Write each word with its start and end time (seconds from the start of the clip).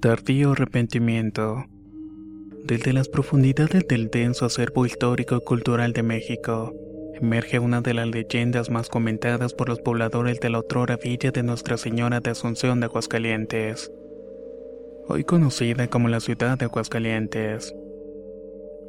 Tardío 0.00 0.52
arrepentimiento. 0.52 1.64
Desde 2.64 2.92
las 2.92 3.08
profundidades 3.08 3.84
del 3.88 4.10
denso 4.10 4.46
acervo 4.46 4.86
histórico 4.86 5.38
y 5.38 5.40
cultural 5.40 5.92
de 5.92 6.04
México, 6.04 6.72
emerge 7.20 7.58
una 7.58 7.80
de 7.80 7.94
las 7.94 8.06
leyendas 8.06 8.70
más 8.70 8.88
comentadas 8.88 9.54
por 9.54 9.68
los 9.68 9.80
pobladores 9.80 10.38
de 10.38 10.50
la 10.50 10.60
otrora 10.60 10.98
villa 11.02 11.32
de 11.32 11.42
Nuestra 11.42 11.76
Señora 11.78 12.20
de 12.20 12.30
Asunción 12.30 12.78
de 12.78 12.86
Aguascalientes, 12.86 13.90
hoy 15.08 15.24
conocida 15.24 15.88
como 15.88 16.06
la 16.06 16.20
ciudad 16.20 16.56
de 16.56 16.66
Aguascalientes. 16.66 17.74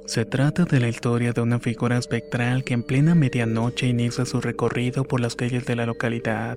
Se 0.06 0.26
trata 0.26 0.66
de 0.66 0.80
la 0.80 0.90
historia 0.90 1.34
de 1.34 1.42
una 1.42 1.58
figura 1.58 1.98
espectral 1.98 2.64
que 2.64 2.76
en 2.76 2.84
plena 2.84 3.16
medianoche 3.16 3.88
inicia 3.88 4.26
su 4.26 4.42
recorrido 4.42 5.06
por 5.06 5.22
las 5.22 5.36
calles 5.36 5.66
de 5.66 5.76
la 5.76 5.88
localidad. 5.88 6.56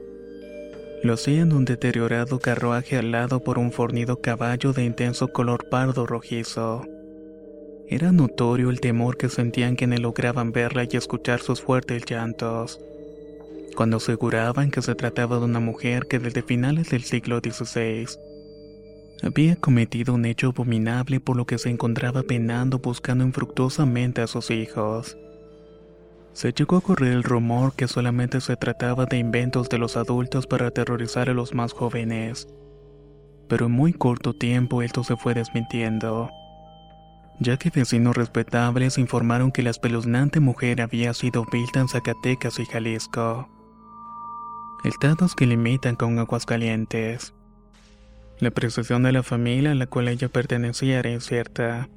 Lo 1.03 1.14
hacía 1.14 1.42
en 1.42 1.53
un 1.53 1.64
deteriorado 1.64 2.39
carruaje 2.39 2.97
alado 2.97 3.41
por 3.41 3.58
un 3.58 3.72
fornido 3.72 4.20
caballo 4.20 4.72
de 4.72 4.84
intenso 4.84 5.33
color 5.33 5.69
pardo 5.69 6.06
rojizo. 6.06 6.84
Era 7.89 8.12
notorio 8.12 8.70
el 8.70 8.81
temor 8.81 9.17
que 9.17 9.28
sentían 9.28 9.75
quienes 9.75 9.98
lograban 9.98 10.53
verla 10.53 10.84
y 10.84 10.97
escuchar 10.97 11.41
sus 11.41 11.61
fuertes 11.61 12.05
llantos, 12.09 12.78
cuando 13.75 13.97
aseguraban 13.97 14.70
que 14.70 14.81
se 14.81 14.94
trataba 14.94 15.39
de 15.39 15.44
una 15.44 15.59
mujer 15.59 16.06
que 16.06 16.20
desde 16.20 16.42
finales 16.42 16.91
del 16.91 17.03
siglo 17.03 17.41
XVI 17.41 18.06
había 19.25 19.56
cometido 19.56 20.15
un 20.15 20.25
hecho 20.25 20.49
abominable 20.49 21.19
por 21.19 21.37
lo 21.37 21.47
que 21.47 21.59
se 21.59 21.69
encontraba 21.69 22.22
penando 22.22 22.78
buscando 22.78 23.25
infructuosamente 23.25 24.21
a 24.21 24.28
sus 24.28 24.50
hijos. 24.50 25.16
Se 26.32 26.53
llegó 26.53 26.76
a 26.76 26.81
correr 26.81 27.12
el 27.12 27.22
rumor 27.22 27.75
que 27.75 27.88
solamente 27.88 28.41
se 28.41 28.56
trataba 28.56 29.04
de 29.04 29.19
inventos 29.19 29.69
de 29.69 29.78
los 29.78 29.97
adultos 29.97 30.47
para 30.47 30.69
aterrorizar 30.69 31.28
a 31.28 31.34
los 31.34 31.54
más 31.54 31.72
jóvenes. 31.72 32.48
Pero 33.48 33.66
en 33.66 33.72
muy 33.72 33.93
corto 33.93 34.32
tiempo 34.32 34.82
esto 34.82 35.04
se 35.04 35.16
fue 35.16 35.34
desmintiendo, 35.34 36.31
ya 37.38 37.59
que 37.59 37.69
vecinos 37.69 38.16
respetables 38.16 38.97
informaron 38.97 39.53
que 39.53 39.62
la 39.62 39.70
espeluznante 39.70 40.41
mujer 40.41 40.81
había 40.81 41.12
sido 41.12 41.44
vista 41.53 41.81
en 41.81 41.88
Zacatecas 41.88 42.59
y 42.59 42.64
Jalisco. 42.64 43.49
Estados 44.84 45.34
que 45.34 45.47
limitan 45.47 45.97
con 45.97 46.19
Aguascalientes. 46.19 47.34
La 48.38 48.50
precesión 48.50 49.03
de 49.03 49.12
la 49.12 49.22
familia 49.22 49.72
a 49.72 49.75
la 49.75 49.87
cual 49.87 50.09
ella 50.09 50.28
pertenecía 50.28 50.99
era 50.99 51.10
incierta. 51.10 51.88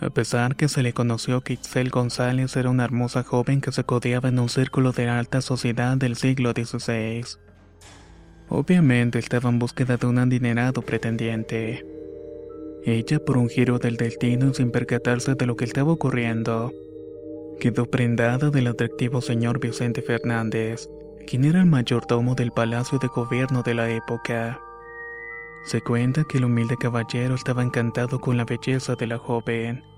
A 0.00 0.08
pesar 0.08 0.56
que 0.56 0.68
se 0.68 0.82
le 0.82 0.94
conoció 0.94 1.42
que 1.42 1.52
Itzel 1.52 1.90
González 1.90 2.56
era 2.56 2.70
una 2.70 2.84
hermosa 2.84 3.22
joven 3.22 3.60
que 3.60 3.70
se 3.70 3.84
codeaba 3.84 4.30
en 4.30 4.38
un 4.38 4.48
círculo 4.48 4.92
de 4.92 5.08
alta 5.08 5.42
sociedad 5.42 5.94
del 5.98 6.16
siglo 6.16 6.52
XVI. 6.52 7.22
Obviamente 8.48 9.18
estaba 9.18 9.50
en 9.50 9.58
búsqueda 9.58 9.98
de 9.98 10.06
un 10.06 10.18
adinerado 10.18 10.80
pretendiente. 10.80 11.84
Ella, 12.82 13.22
por 13.22 13.36
un 13.36 13.50
giro 13.50 13.78
del 13.78 13.98
destino 13.98 14.54
sin 14.54 14.70
percatarse 14.70 15.34
de 15.34 15.44
lo 15.44 15.54
que 15.54 15.66
estaba 15.66 15.92
ocurriendo, 15.92 16.72
quedó 17.60 17.84
prendada 17.84 18.48
del 18.48 18.68
atractivo 18.68 19.20
señor 19.20 19.60
Vicente 19.60 20.00
Fernández, 20.00 20.88
quien 21.26 21.44
era 21.44 21.60
el 21.60 21.66
mayordomo 21.66 22.34
del 22.34 22.52
palacio 22.52 22.98
de 22.98 23.08
gobierno 23.08 23.62
de 23.62 23.74
la 23.74 23.90
época. 23.90 24.58
Se 25.64 25.82
cuenta 25.82 26.24
que 26.24 26.38
el 26.38 26.46
humilde 26.46 26.76
caballero 26.78 27.34
estaba 27.34 27.62
encantado 27.62 28.18
con 28.18 28.38
la 28.38 28.46
belleza 28.46 28.96
de 28.96 29.06
la 29.06 29.18
joven. 29.18 29.89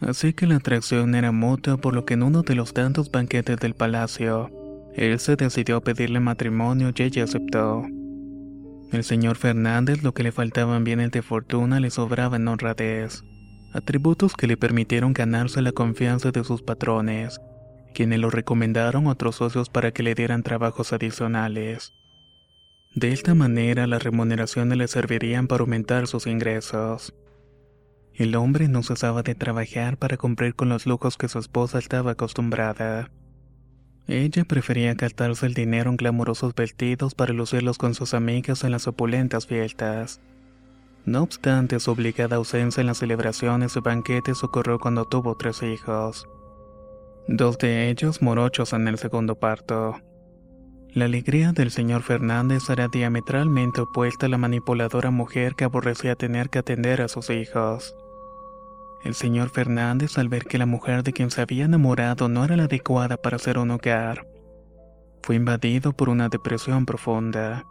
Así 0.00 0.34
que 0.34 0.46
la 0.46 0.56
atracción 0.56 1.14
era 1.14 1.32
mutua 1.32 1.78
por 1.78 1.94
lo 1.94 2.04
que 2.04 2.14
en 2.14 2.22
uno 2.22 2.42
de 2.42 2.54
los 2.54 2.74
tantos 2.74 3.10
banquetes 3.10 3.58
del 3.58 3.74
palacio, 3.74 4.50
él 4.94 5.18
se 5.18 5.36
decidió 5.36 5.76
a 5.76 5.80
pedirle 5.80 6.20
matrimonio 6.20 6.92
y 6.94 7.02
ella 7.02 7.24
aceptó. 7.24 7.84
El 8.92 9.04
señor 9.04 9.36
Fernández 9.36 10.02
lo 10.02 10.14
que 10.14 10.22
le 10.22 10.32
faltaban 10.32 10.84
bienes 10.84 11.10
de 11.10 11.22
fortuna 11.22 11.80
le 11.80 11.90
sobraba 11.90 12.36
en 12.36 12.46
honradez, 12.46 13.24
atributos 13.72 14.34
que 14.34 14.46
le 14.46 14.56
permitieron 14.56 15.12
ganarse 15.12 15.60
la 15.60 15.72
confianza 15.72 16.30
de 16.30 16.44
sus 16.44 16.62
patrones, 16.62 17.40
quienes 17.94 18.20
lo 18.20 18.30
recomendaron 18.30 19.06
a 19.06 19.10
otros 19.10 19.36
socios 19.36 19.70
para 19.70 19.90
que 19.92 20.02
le 20.02 20.14
dieran 20.14 20.42
trabajos 20.42 20.92
adicionales. 20.92 21.92
De 22.94 23.12
esta 23.12 23.34
manera 23.34 23.86
las 23.86 24.02
remuneraciones 24.02 24.78
le 24.78 24.88
servirían 24.88 25.48
para 25.48 25.62
aumentar 25.62 26.06
sus 26.06 26.26
ingresos. 26.26 27.12
El 28.16 28.34
hombre 28.34 28.66
no 28.66 28.82
cesaba 28.82 29.22
de 29.22 29.34
trabajar 29.34 29.98
para 29.98 30.16
cumplir 30.16 30.54
con 30.54 30.70
los 30.70 30.86
lujos 30.86 31.18
que 31.18 31.28
su 31.28 31.38
esposa 31.38 31.78
estaba 31.78 32.12
acostumbrada. 32.12 33.10
Ella 34.08 34.44
prefería 34.44 34.94
gastarse 34.94 35.44
el 35.44 35.52
dinero 35.52 35.90
en 35.90 35.98
glamurosos 35.98 36.54
vestidos 36.54 37.14
para 37.14 37.34
lucirlos 37.34 37.76
con 37.76 37.94
sus 37.94 38.14
amigas 38.14 38.64
en 38.64 38.70
las 38.70 38.86
opulentas 38.86 39.46
fiestas. 39.46 40.22
No 41.04 41.24
obstante, 41.24 41.78
su 41.78 41.90
obligada 41.90 42.36
ausencia 42.36 42.80
en 42.80 42.86
las 42.86 42.98
celebraciones 42.98 43.76
y 43.76 43.80
banquetes 43.80 44.42
ocurrió 44.42 44.78
cuando 44.78 45.04
tuvo 45.04 45.36
tres 45.36 45.62
hijos. 45.62 46.26
Dos 47.28 47.58
de 47.58 47.90
ellos 47.90 48.22
morochos 48.22 48.72
en 48.72 48.88
el 48.88 48.96
segundo 48.96 49.34
parto. 49.34 50.00
La 50.88 51.04
alegría 51.04 51.52
del 51.52 51.70
señor 51.70 52.02
Fernández 52.02 52.70
era 52.70 52.88
diametralmente 52.88 53.82
opuesta 53.82 54.24
a 54.24 54.28
la 54.30 54.38
manipuladora 54.38 55.10
mujer 55.10 55.54
que 55.54 55.64
aborrecía 55.64 56.16
tener 56.16 56.48
que 56.48 56.60
atender 56.60 57.02
a 57.02 57.08
sus 57.08 57.28
hijos. 57.28 57.94
El 59.04 59.14
señor 59.14 59.50
Fernández, 59.50 60.18
al 60.18 60.28
ver 60.28 60.46
que 60.46 60.58
la 60.58 60.66
mujer 60.66 61.02
de 61.02 61.12
quien 61.12 61.30
se 61.30 61.40
había 61.40 61.64
enamorado 61.64 62.28
no 62.28 62.44
era 62.44 62.56
la 62.56 62.64
adecuada 62.64 63.16
para 63.16 63.38
ser 63.38 63.58
un 63.58 63.70
hogar, 63.70 64.26
fue 65.22 65.34
invadido 65.34 65.92
por 65.92 66.08
una 66.08 66.28
depresión 66.28 66.86
profunda, 66.86 67.64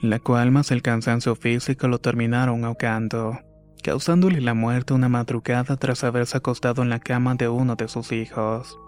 la 0.00 0.18
cual 0.18 0.50
más 0.50 0.72
el 0.72 0.82
cansancio 0.82 1.36
físico 1.36 1.86
lo 1.86 1.98
terminaron 1.98 2.64
ahogando, 2.64 3.38
causándole 3.84 4.40
la 4.40 4.54
muerte 4.54 4.92
una 4.92 5.08
madrugada 5.08 5.76
tras 5.76 6.02
haberse 6.02 6.38
acostado 6.38 6.82
en 6.82 6.90
la 6.90 6.98
cama 6.98 7.36
de 7.36 7.48
uno 7.48 7.76
de 7.76 7.86
sus 7.86 8.10
hijos. 8.10 8.80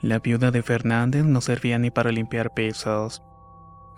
La 0.00 0.18
viuda 0.18 0.50
de 0.50 0.64
Fernández 0.64 1.24
no 1.24 1.40
servía 1.40 1.78
ni 1.78 1.92
para 1.92 2.10
limpiar 2.10 2.52
pisos. 2.52 3.22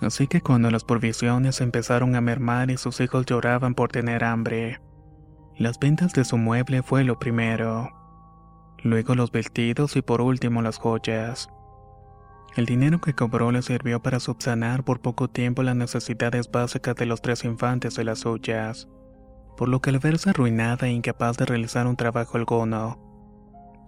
Así 0.03 0.27
que 0.27 0.43
cuando 0.43 0.71
las 0.71 0.85
provisiones 0.85 1.63
empezaron 1.63 2.15
a 2.15 2.21
mermar 2.21 2.71
y 2.71 2.77
sus 2.77 3.01
hijos 3.01 3.25
lloraban 3.25 3.75
por 3.75 3.91
tener 3.91 4.25
hambre, 4.25 4.83
las 5.57 5.79
ventas 5.79 6.13
de 6.13 6.25
su 6.25 6.37
mueble 6.37 6.83
fue 6.83 7.05
lo 7.05 7.19
primero. 7.19 7.91
Luego 8.83 9.15
los 9.15 9.31
vestidos 9.31 9.95
y 9.95 10.03
por 10.03 10.21
último 10.21 10.63
las 10.63 10.79
joyas. 10.79 11.49
El 12.57 12.67
dinero 12.67 13.01
que 13.01 13.15
cobró 13.15 13.53
le 13.53 13.63
sirvió 13.63 14.03
para 14.03 14.21
subsanar 14.21 14.85
por 14.85 15.01
poco 15.01 15.29
tiempo 15.29 15.63
las 15.63 15.77
necesidades 15.77 16.51
básicas 16.51 16.97
de 16.97 17.07
los 17.07 17.23
tres 17.23 17.45
infantes 17.45 17.95
de 17.95 18.05
las 18.05 18.21
suyas, 18.21 18.89
por 19.57 19.69
lo 19.69 19.81
que 19.81 19.91
al 19.91 20.01
verse 20.01 20.31
arruinada 20.31 20.89
e 20.89 20.91
incapaz 20.91 21.37
de 21.37 21.47
realizar 21.47 21.87
un 21.87 21.97
trabajo 21.97 22.37
alguno, 22.37 23.01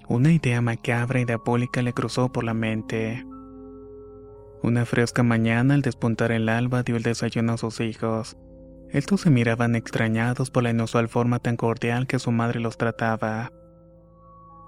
Una 0.09 0.33
idea 0.33 0.61
macabra 0.61 1.21
y 1.21 1.25
diabólica 1.25 1.83
le 1.83 1.93
cruzó 1.93 2.31
por 2.31 2.45
la 2.45 2.55
mente. 2.55 3.27
Una 4.63 4.85
fresca 4.85 5.25
mañana, 5.25 5.75
al 5.75 5.83
despuntar 5.83 6.31
el 6.31 6.49
alba, 6.49 6.85
dio 6.85 6.97
el 6.97 7.03
desayuno 7.03 7.55
a 7.55 7.57
sus 7.57 7.81
hijos. 7.81 8.37
Estos 8.91 9.23
se 9.23 9.31
miraban 9.31 9.75
extrañados 9.75 10.51
por 10.51 10.63
la 10.63 10.71
inusual 10.71 11.09
forma 11.09 11.39
tan 11.39 11.57
cordial 11.57 12.07
que 12.07 12.19
su 12.19 12.31
madre 12.31 12.61
los 12.61 12.79
trataba. 12.79 13.51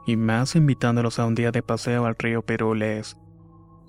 Y 0.06 0.16
más 0.16 0.56
invitándolos 0.56 1.18
a 1.18 1.26
un 1.26 1.34
día 1.34 1.50
de 1.50 1.62
paseo 1.62 2.06
al 2.06 2.16
río 2.18 2.42
Perules, 2.42 3.16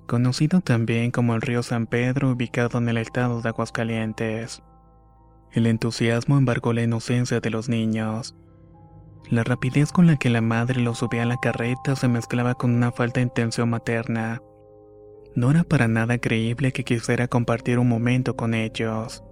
conocido 0.06 0.60
también 0.60 1.10
como 1.10 1.34
el 1.34 1.40
río 1.40 1.62
San 1.62 1.86
Pedro, 1.86 2.30
ubicado 2.30 2.78
en 2.78 2.88
el 2.88 2.98
estado 2.98 3.42
de 3.42 3.48
Aguascalientes. 3.48 4.62
El 5.52 5.66
entusiasmo 5.66 6.38
embargó 6.38 6.72
la 6.72 6.82
inocencia 6.82 7.40
de 7.40 7.50
los 7.50 7.68
niños. 7.68 8.36
La 9.30 9.42
rapidez 9.44 9.92
con 9.92 10.06
la 10.06 10.16
que 10.16 10.30
la 10.30 10.40
madre 10.40 10.80
los 10.80 10.98
subía 10.98 11.24
a 11.24 11.26
la 11.26 11.38
carreta 11.38 11.96
se 11.96 12.08
mezclaba 12.08 12.54
con 12.54 12.72
una 12.72 12.92
falta 12.92 13.20
de 13.20 13.24
intención 13.24 13.70
materna. 13.70 14.40
No 15.34 15.50
era 15.50 15.64
para 15.64 15.88
nada 15.88 16.18
creíble 16.18 16.72
que 16.72 16.84
quisiera 16.84 17.28
compartir 17.28 17.78
un 17.78 17.88
momento 17.88 18.36
con 18.36 18.54
ellos. 18.54 19.24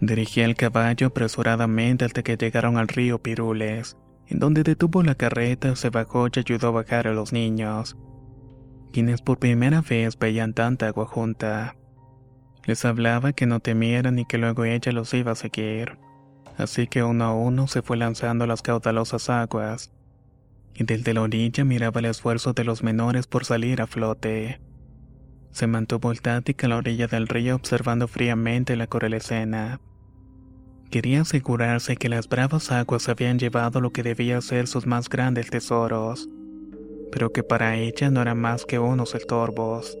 Dirigía 0.00 0.44
el 0.44 0.56
caballo 0.56 1.08
apresuradamente 1.08 2.04
hasta 2.04 2.22
que 2.22 2.36
llegaron 2.36 2.76
al 2.76 2.88
río 2.88 3.22
Pirules, 3.22 3.96
en 4.26 4.38
donde 4.38 4.62
detuvo 4.62 5.02
la 5.02 5.14
carreta, 5.14 5.76
se 5.76 5.90
bajó 5.90 6.26
y 6.26 6.38
ayudó 6.38 6.68
a 6.68 6.72
bajar 6.72 7.06
a 7.06 7.12
los 7.12 7.32
niños, 7.32 7.96
quienes 8.92 9.22
por 9.22 9.38
primera 9.38 9.82
vez 9.82 10.18
veían 10.18 10.54
tanta 10.54 10.88
agua 10.88 11.06
junta. 11.06 11.76
Les 12.64 12.84
hablaba 12.84 13.32
que 13.32 13.46
no 13.46 13.60
temieran 13.60 14.18
y 14.18 14.24
que 14.24 14.38
luego 14.38 14.64
ella 14.64 14.92
los 14.92 15.12
iba 15.14 15.32
a 15.32 15.36
seguir. 15.36 15.98
Así 16.56 16.86
que 16.86 17.02
uno 17.02 17.24
a 17.24 17.34
uno 17.34 17.66
se 17.66 17.82
fue 17.82 17.96
lanzando 17.96 18.44
a 18.44 18.46
las 18.46 18.62
caudalosas 18.62 19.28
aguas, 19.28 19.92
y 20.74 20.84
desde 20.84 21.14
la 21.14 21.22
orilla 21.22 21.64
miraba 21.64 22.00
el 22.00 22.06
esfuerzo 22.06 22.52
de 22.52 22.64
los 22.64 22.82
menores 22.82 23.26
por 23.26 23.44
salir 23.44 23.82
a 23.82 23.86
flote. 23.86 24.60
Se 25.54 25.68
mantuvo 25.68 26.10
estática 26.10 26.66
a 26.66 26.70
la 26.70 26.78
orilla 26.78 27.06
del 27.06 27.28
río 27.28 27.54
observando 27.54 28.08
fríamente 28.08 28.74
la 28.74 28.88
cruel 28.88 29.14
escena. 29.14 29.80
Quería 30.90 31.20
asegurarse 31.20 31.94
que 31.94 32.08
las 32.08 32.28
bravas 32.28 32.72
aguas 32.72 33.08
habían 33.08 33.38
llevado 33.38 33.80
lo 33.80 33.90
que 33.90 34.02
debía 34.02 34.40
ser 34.40 34.66
sus 34.66 34.84
más 34.84 35.08
grandes 35.08 35.50
tesoros, 35.50 36.28
pero 37.12 37.30
que 37.30 37.44
para 37.44 37.76
ella 37.76 38.10
no 38.10 38.20
eran 38.20 38.40
más 38.40 38.64
que 38.64 38.80
unos 38.80 39.14
estorbos. 39.14 39.96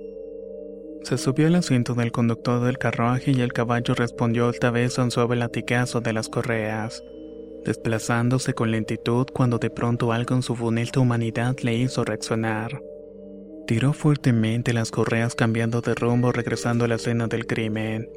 Se 1.04 1.18
subió 1.18 1.46
al 1.46 1.54
asiento 1.54 1.94
del 1.94 2.10
conductor 2.10 2.64
del 2.64 2.78
carruaje 2.78 3.30
y 3.30 3.40
el 3.40 3.52
caballo 3.52 3.94
respondió 3.94 4.50
esta 4.50 4.72
vez 4.72 4.98
a 4.98 5.04
un 5.04 5.12
suave 5.12 5.36
latigazo 5.36 6.00
de 6.00 6.14
las 6.14 6.28
correas, 6.28 7.00
desplazándose 7.64 8.54
con 8.54 8.72
lentitud 8.72 9.28
cuando 9.32 9.58
de 9.58 9.70
pronto 9.70 10.10
algo 10.10 10.34
en 10.34 10.42
su 10.42 10.56
funesta 10.56 10.98
humanidad 10.98 11.56
le 11.62 11.76
hizo 11.76 12.02
reaccionar. 12.02 12.80
Tiró 13.66 13.94
fuertemente 13.94 14.74
las 14.74 14.90
correas 14.90 15.34
cambiando 15.34 15.80
de 15.80 15.94
rumbo 15.94 16.32
regresando 16.32 16.84
a 16.84 16.88
la 16.88 16.96
escena 16.96 17.28
del 17.28 17.46
crimen. 17.46 18.08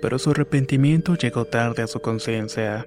Pero 0.00 0.18
su 0.18 0.30
arrepentimiento 0.30 1.16
llegó 1.16 1.44
tarde 1.44 1.82
a 1.82 1.88
su 1.88 2.00
conciencia, 2.00 2.86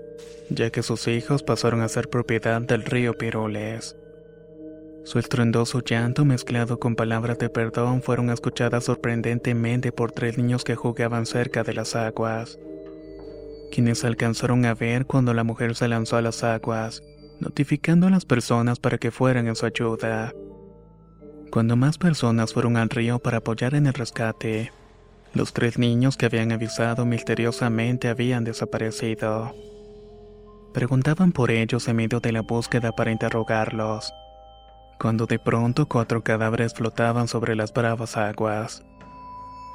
ya 0.50 0.70
que 0.70 0.84
sus 0.84 1.08
hijos 1.08 1.44
pasaron 1.44 1.82
a 1.82 1.90
ser 1.90 2.10
propiedad 2.10 2.62
del 2.62 2.84
río 2.84 3.14
Piroles. 3.14 3.98
Su 5.04 5.20
estruendoso 5.20 5.82
llanto 5.82 6.26
mezclado 6.26 6.80
con 6.80 6.96
palabras 6.96 7.38
de 7.38 7.50
perdón 7.50 8.02
fueron 8.02 8.30
escuchadas 8.30 8.86
sorprendentemente 8.86 9.92
por 9.92 10.12
tres 10.12 10.38
niños 10.38 10.64
que 10.64 10.76
jugaban 10.76 11.26
cerca 11.26 11.64
de 11.64 11.74
las 11.74 11.96
aguas, 11.96 12.58
quienes 13.72 14.04
alcanzaron 14.04 14.66
a 14.66 14.74
ver 14.74 15.06
cuando 15.06 15.34
la 15.34 15.44
mujer 15.44 15.76
se 15.76 15.88
lanzó 15.90 16.18
a 16.18 16.22
las 16.22 16.44
aguas, 16.44 17.04
notificando 17.40 18.08
a 18.08 18.10
las 18.10 18.26
personas 18.26 18.80
para 18.80 18.98
que 18.98 19.12
fueran 19.12 19.48
en 19.48 19.56
su 19.56 19.66
ayuda. 19.66 20.34
Cuando 21.52 21.76
más 21.76 21.98
personas 21.98 22.54
fueron 22.54 22.78
al 22.78 22.90
río 22.90 23.20
para 23.20 23.38
apoyar 23.38 23.76
en 23.76 23.88
el 23.88 23.94
rescate, 23.94 24.72
los 25.34 25.54
tres 25.54 25.78
niños 25.78 26.18
que 26.18 26.26
habían 26.26 26.52
avisado 26.52 27.06
misteriosamente 27.06 28.08
habían 28.08 28.44
desaparecido. 28.44 29.54
Preguntaban 30.74 31.32
por 31.32 31.52
ellos 31.52 31.88
en 31.88 31.98
medio 31.98 32.20
de 32.20 32.32
la 32.32 32.42
búsqueda 32.42 32.92
para 32.92 33.12
interrogarlos, 33.12 34.14
cuando 35.00 35.26
de 35.26 35.40
pronto 35.40 35.88
cuatro 35.88 36.24
cadáveres 36.24 36.74
flotaban 36.74 37.28
sobre 37.28 37.56
las 37.56 37.74
bravas 37.74 38.18
aguas. 38.18 38.84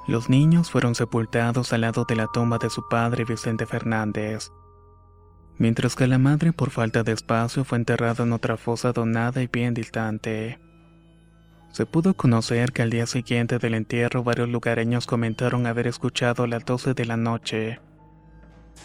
Los 0.07 0.29
niños 0.29 0.71
fueron 0.71 0.95
sepultados 0.95 1.73
al 1.73 1.83
lado 1.83 2.05
de 2.07 2.17
la 2.17 2.27
tumba 2.27 2.59
de 2.59 2.71
su 2.71 2.87
padre 2.89 3.25
Vicente 3.25 3.67
Fernández, 3.67 4.51
mientras 5.59 5.95
que 5.95 6.07
la 6.07 6.19
madre 6.19 6.53
por 6.53 6.71
falta 6.71 7.03
de 7.03 7.13
espacio 7.13 7.65
fue 7.65 7.79
enterrada 7.79 8.25
en 8.25 8.33
otra 8.33 8.57
fosa 8.57 8.93
donada 8.93 9.43
y 9.43 9.47
bien 9.47 9.75
distante. 9.75 10.59
Se 11.73 11.87
pudo 11.87 12.15
conocer 12.15 12.73
que 12.73 12.83
al 12.83 12.91
día 12.91 13.07
siguiente 13.07 13.59
del 13.59 13.75
entierro 13.75 14.25
varios 14.25 14.49
lugareños 14.49 15.07
comentaron 15.07 15.67
haber 15.67 15.87
escuchado 15.87 16.45
a 16.45 16.49
las 16.49 16.65
12 16.65 16.95
de 16.95 17.05
la 17.05 17.17
noche 17.17 17.79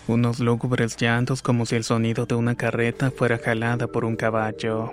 unos 0.07 0.39
lúgubres 0.39 0.97
llantos 0.97 1.41
como 1.41 1.65
si 1.65 1.75
el 1.75 1.83
sonido 1.83 2.25
de 2.25 2.35
una 2.35 2.55
carreta 2.55 3.11
fuera 3.11 3.37
jalada 3.37 3.87
por 3.87 4.05
un 4.05 4.15
caballo. 4.15 4.91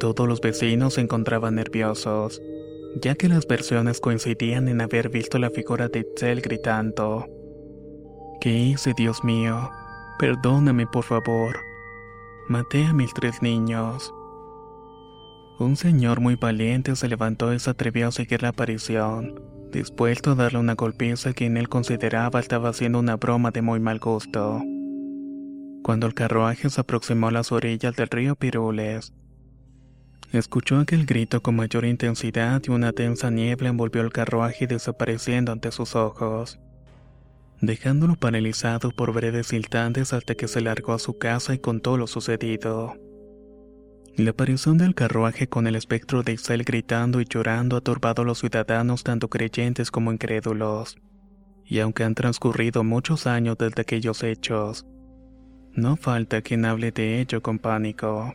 Todos 0.00 0.28
los 0.28 0.40
vecinos 0.40 0.94
se 0.94 1.00
encontraban 1.00 1.54
nerviosos, 1.56 2.40
ya 3.00 3.14
que 3.14 3.28
las 3.28 3.46
versiones 3.46 4.00
coincidían 4.00 4.68
en 4.68 4.80
haber 4.80 5.08
visto 5.08 5.38
la 5.38 5.50
figura 5.50 5.88
de 5.88 6.00
Itzel 6.00 6.40
gritando. 6.40 7.26
¿Qué 8.40 8.50
hice, 8.50 8.92
Dios 8.96 9.22
mío? 9.24 9.70
Perdóname, 10.18 10.86
por 10.86 11.04
favor. 11.04 11.56
Maté 12.48 12.86
a 12.86 12.92
mis 12.92 13.12
tres 13.14 13.40
niños. 13.42 14.12
Un 15.60 15.74
señor 15.74 16.20
muy 16.20 16.36
valiente 16.36 16.94
se 16.94 17.08
levantó 17.08 17.52
y 17.52 17.58
se 17.58 17.70
atrevió 17.70 18.06
a 18.06 18.12
seguir 18.12 18.42
la 18.42 18.50
aparición, 18.50 19.42
dispuesto 19.72 20.30
a 20.30 20.34
darle 20.36 20.60
una 20.60 20.76
golpiza 20.76 21.30
a 21.30 21.32
quien 21.32 21.56
él 21.56 21.68
consideraba 21.68 22.38
estaba 22.38 22.68
haciendo 22.68 23.00
una 23.00 23.16
broma 23.16 23.50
de 23.50 23.60
muy 23.60 23.80
mal 23.80 23.98
gusto. 23.98 24.62
Cuando 25.82 26.06
el 26.06 26.14
carruaje 26.14 26.70
se 26.70 26.80
aproximó 26.80 27.26
a 27.26 27.32
las 27.32 27.50
orillas 27.50 27.96
del 27.96 28.06
río 28.06 28.36
Pirules, 28.36 29.12
escuchó 30.32 30.78
aquel 30.78 31.06
grito 31.06 31.42
con 31.42 31.56
mayor 31.56 31.84
intensidad 31.84 32.62
y 32.64 32.70
una 32.70 32.92
densa 32.92 33.32
niebla 33.32 33.70
envolvió 33.70 34.02
el 34.02 34.12
carruaje 34.12 34.68
desapareciendo 34.68 35.50
ante 35.50 35.72
sus 35.72 35.96
ojos, 35.96 36.60
dejándolo 37.60 38.14
paralizado 38.14 38.92
por 38.92 39.12
breves 39.12 39.52
instantes 39.52 40.12
hasta 40.12 40.36
que 40.36 40.46
se 40.46 40.60
largó 40.60 40.92
a 40.92 41.00
su 41.00 41.18
casa 41.18 41.52
y 41.52 41.58
contó 41.58 41.96
lo 41.96 42.06
sucedido. 42.06 42.94
La 44.18 44.30
aparición 44.30 44.78
del 44.78 44.96
carruaje 44.96 45.46
con 45.46 45.68
el 45.68 45.76
espectro 45.76 46.24
de 46.24 46.32
Isel 46.32 46.64
gritando 46.64 47.20
y 47.20 47.24
llorando 47.24 47.76
ha 47.76 47.80
turbado 47.80 48.22
a 48.22 48.24
los 48.24 48.40
ciudadanos 48.40 49.04
tanto 49.04 49.28
creyentes 49.28 49.92
como 49.92 50.12
incrédulos. 50.12 50.98
Y 51.64 51.78
aunque 51.78 52.02
han 52.02 52.16
transcurrido 52.16 52.82
muchos 52.82 53.28
años 53.28 53.56
desde 53.58 53.82
aquellos 53.82 54.24
hechos, 54.24 54.84
no 55.72 55.94
falta 55.94 56.42
quien 56.42 56.64
hable 56.64 56.90
de 56.90 57.20
ello 57.20 57.40
con 57.40 57.60
pánico. 57.60 58.34